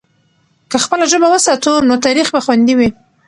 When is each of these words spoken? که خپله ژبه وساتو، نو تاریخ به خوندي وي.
که 0.69 0.77
خپله 0.83 1.05
ژبه 1.11 1.27
وساتو، 1.31 1.73
نو 1.87 1.95
تاریخ 2.05 2.27
به 2.33 2.39
خوندي 2.45 2.73
وي. 2.79 2.89